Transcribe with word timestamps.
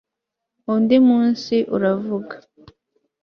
Undi 0.73 0.97
munsi 1.07 1.55
uravuga 1.75 2.35